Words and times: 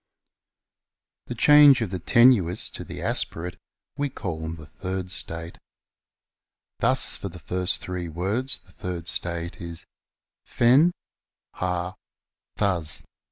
yo 0.01 0.05
GRAMMAR 0.05 1.27
The 1.27 1.35
change'of 1.39 1.91
the 1.91 1.99
\tenuis 1.99 2.71
to 2.71 2.83
the 2.83 3.03
aspirate 3.03 3.57
we 3.97 4.09
call 4.09 4.49
the 4.49 4.65
THIRD 4.65 5.11
STATE. 5.11 5.59
Thus, 6.79 7.15
for 7.17 7.29
the 7.29 7.37
first 7.37 7.81
three 7.81 8.09
words 8.09 8.57
the 8.65 8.71
third 8.71 9.07
state 9.07 9.61
is 9.61 9.85
Fen, 10.43 10.89
Har, 11.53 11.93
Thds. 12.57 13.03